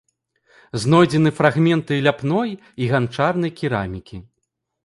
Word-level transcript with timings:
Знойдзены 0.85 1.31
фрагменты 1.39 1.93
ляпной 2.07 2.57
і 2.85 2.91
ганчарнай 2.93 3.51
керамікі. 3.61 4.17